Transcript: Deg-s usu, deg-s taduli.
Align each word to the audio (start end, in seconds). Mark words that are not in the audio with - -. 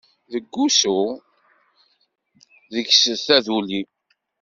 Deg-s 0.31 0.55
usu, 0.67 0.99
deg-s 2.73 3.03
taduli. 3.25 3.81